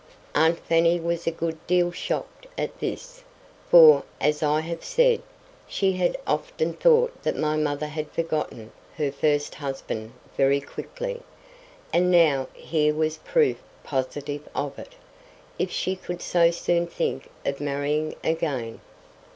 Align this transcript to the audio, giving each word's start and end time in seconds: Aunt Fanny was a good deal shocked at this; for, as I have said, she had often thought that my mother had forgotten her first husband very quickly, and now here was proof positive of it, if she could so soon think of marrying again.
Aunt 0.33 0.57
Fanny 0.57 0.99
was 0.99 1.27
a 1.27 1.31
good 1.31 1.59
deal 1.67 1.91
shocked 1.91 2.47
at 2.57 2.79
this; 2.79 3.23
for, 3.69 4.01
as 4.19 4.41
I 4.41 4.61
have 4.61 4.83
said, 4.83 5.21
she 5.67 5.91
had 5.93 6.17
often 6.25 6.73
thought 6.73 7.21
that 7.21 7.37
my 7.37 7.55
mother 7.55 7.85
had 7.85 8.09
forgotten 8.09 8.71
her 8.97 9.11
first 9.11 9.53
husband 9.53 10.13
very 10.35 10.59
quickly, 10.59 11.21
and 11.93 12.09
now 12.09 12.47
here 12.55 12.95
was 12.95 13.17
proof 13.17 13.57
positive 13.83 14.49
of 14.55 14.79
it, 14.79 14.93
if 15.59 15.69
she 15.69 15.95
could 15.95 16.23
so 16.23 16.49
soon 16.49 16.87
think 16.87 17.29
of 17.45 17.61
marrying 17.61 18.15
again. 18.23 18.81